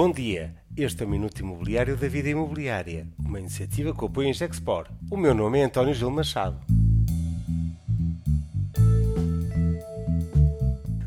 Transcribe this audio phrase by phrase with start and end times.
[0.00, 4.32] Bom dia, este é o Minuto Imobiliário da Vida Imobiliária, uma iniciativa que apoia em
[4.32, 4.86] Gexpor.
[5.10, 6.56] O meu nome é António Gil Machado.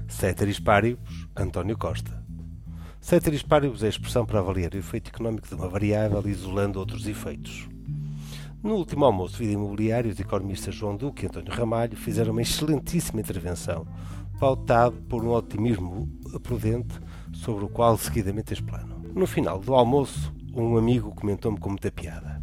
[0.09, 2.21] Ceteris Paribus, António Costa.
[2.99, 7.07] Ceteris Paribus é a expressão para avaliar o efeito económico de uma variável isolando outros
[7.07, 7.69] efeitos.
[8.61, 12.41] No último almoço de vida imobiliária, os economistas João Duque e António Ramalho fizeram uma
[12.41, 13.87] excelentíssima intervenção,
[14.37, 16.09] pautado por um otimismo
[16.43, 16.99] prudente
[17.33, 19.01] sobre o qual seguidamente explano.
[19.13, 22.41] No final do almoço, um amigo comentou-me com muita piada.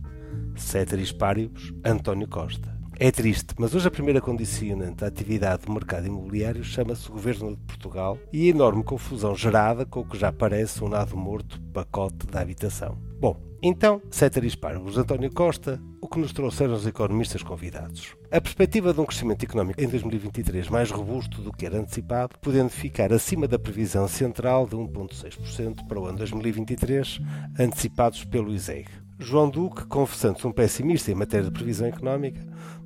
[0.56, 2.76] Ceteris paribus, António Costa.
[3.00, 7.62] É triste, mas hoje a primeira condicionante da atividade do mercado imobiliário chama-se Governo de
[7.62, 12.26] Portugal e a enorme confusão gerada com o que já parece um nado morto pacote
[12.26, 12.98] da habitação.
[13.20, 18.14] Bom, então, ceteris paribus António Costa, o que nos trouxeram os economistas convidados.
[18.30, 22.70] A perspectiva de um crescimento económico em 2023 mais robusto do que era antecipado, podendo
[22.70, 27.20] ficar acima da previsão central de 1,6% para o ano 2023,
[27.58, 28.86] antecipados pelo ISEG.
[29.18, 32.40] João Duque, confessando-se um pessimista em matéria de previsão económica,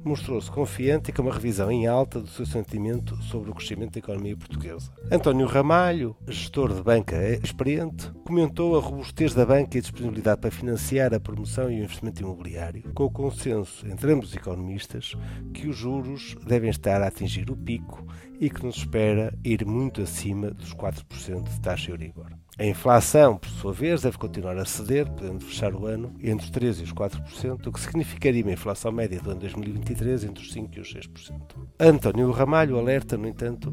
[0.05, 4.37] mostrou-se confiante com uma revisão em alta do seu sentimento sobre o crescimento da economia
[4.37, 4.91] portuguesa.
[5.11, 10.51] António Ramalho, gestor de banca experiente, comentou a robustez da banca e a disponibilidade para
[10.51, 15.15] financiar a promoção e o investimento imobiliário, com o consenso entre ambos os economistas
[15.53, 18.07] que os juros devem estar a atingir o pico
[18.41, 22.27] e que nos espera ir muito acima dos 4% de taxa Euribor.
[22.59, 26.51] A inflação, por sua vez, deve continuar a ceder, podendo fechar o ano entre os
[26.51, 30.55] 3% e os 4%, o que significaria uma inflação média do ano 2023 entre os
[30.55, 31.33] 5% e os 6%.
[31.79, 33.73] António Ramalho alerta, no entanto,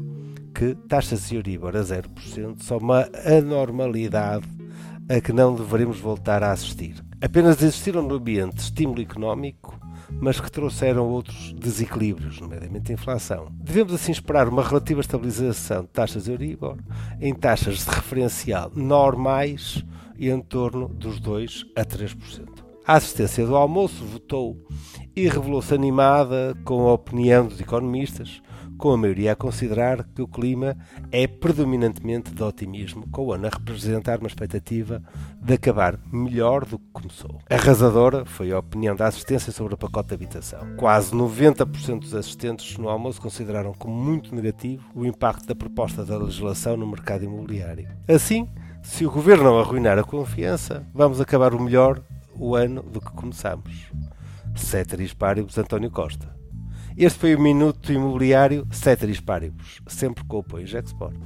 [0.54, 4.46] que taxas de Euribor a 0% são uma anormalidade
[5.08, 6.94] a que não devemos voltar a assistir.
[7.20, 9.80] Apenas existiram no ambiente de estímulo económico
[10.18, 13.48] mas que trouxeram outros desequilíbrios, nomeadamente a inflação.
[13.52, 16.76] Devemos assim esperar uma relativa estabilização de taxas Euribor
[17.20, 19.84] em taxas de referencial normais
[20.18, 22.48] e em torno dos 2 a 3%.
[22.86, 24.56] A assistência do almoço votou
[25.20, 28.40] e revelou-se animada com a opinião dos economistas,
[28.78, 30.74] com a maioria a considerar que o clima
[31.12, 35.02] é predominantemente de otimismo, com o ano a representar uma expectativa
[35.38, 37.38] de acabar melhor do que começou.
[37.50, 40.60] Arrasadora foi a opinião da assistência sobre o pacote de habitação.
[40.78, 46.16] Quase 90% dos assistentes no almoço consideraram como muito negativo o impacto da proposta da
[46.16, 47.86] legislação no mercado imobiliário.
[48.08, 48.48] Assim,
[48.82, 52.02] se o governo não arruinar a confiança, vamos acabar o melhor
[52.38, 53.90] o ano do que começamos.
[54.54, 56.34] Ceteris Paribus António Costa.
[56.96, 61.16] Este foi o Minuto Imobiliário Ceteris Paribus, sempre com o apoio Gexport.